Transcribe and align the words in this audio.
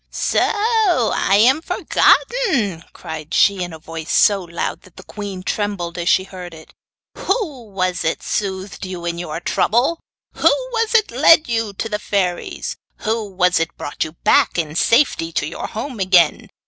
'So 0.09 0.41
I 0.41 1.35
am 1.39 1.61
forgotten!' 1.61 2.83
cried 2.91 3.35
she, 3.35 3.61
in 3.61 3.71
a 3.71 3.77
voice 3.77 4.11
so 4.11 4.41
loud 4.43 4.81
that 4.81 4.95
the 4.95 5.03
queen 5.03 5.43
trembled 5.43 5.95
as 5.99 6.09
she 6.09 6.23
heard 6.23 6.55
it. 6.55 6.73
'Who 7.19 7.65
was 7.65 8.03
it 8.03 8.23
soothed 8.23 8.83
you 8.83 9.05
in 9.05 9.19
your 9.19 9.39
trouble? 9.39 9.99
Who 10.37 10.47
was 10.71 10.95
it 10.95 11.11
led 11.11 11.47
you 11.47 11.73
to 11.73 11.87
the 11.87 11.99
fairies? 11.99 12.77
Who 13.01 13.29
was 13.29 13.59
it 13.59 13.77
brought 13.77 14.03
you 14.03 14.13
back 14.23 14.57
in 14.57 14.75
safety 14.75 15.31
to 15.33 15.45
your 15.45 15.67
home 15.67 15.99
again? 15.99 16.49